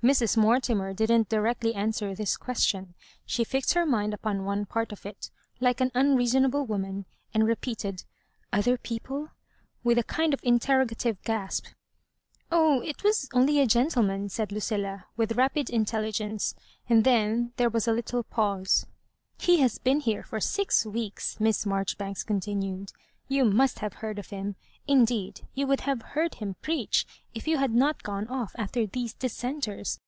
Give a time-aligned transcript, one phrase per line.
[0.00, 0.36] Mrs.
[0.36, 2.94] Mortimer did not directly answer this question—
[3.26, 7.04] she fixed her mind upon one part of it, like an unreasonable woman,
[7.34, 8.04] and repeated
[8.52, 9.30] ''Other people?"
[9.82, 11.66] with a kind of interrogative gasp.
[12.52, 16.54] "Oh, it was only a gentleman," said Lucilla, with rapid intelligence;
[16.88, 18.86] and then there was a little pause.''
[19.40, 22.92] He has been here for six weeks," Miss Marjoribanks continued:
[23.30, 24.54] ''you must have heard of him;
[24.86, 27.04] indeed you would have heard him preach
[27.34, 30.00] if you had not gone off after these Dissenters.